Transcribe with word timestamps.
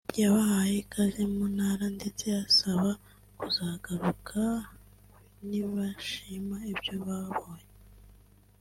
yabahaye 0.21 0.75
ikaze 0.83 1.21
mu 1.33 1.43
Ntara 1.55 1.85
ndetse 1.97 2.23
abasaba 2.31 2.89
kuzagaruka 3.39 4.41
nibashima 5.47 6.57
ibyo 6.71 6.95
babonye 7.07 7.65